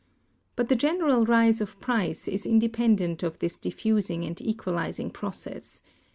But 0.55 0.67
the 0.67 0.75
general 0.75 1.27
rise 1.27 1.61
of 1.61 1.79
price 1.79 2.27
is 2.27 2.47
independent 2.47 3.21
of 3.21 3.37
this 3.37 3.59
diffusing 3.59 4.25
and 4.25 4.41
equalizing 4.41 5.11
process. 5.11 5.83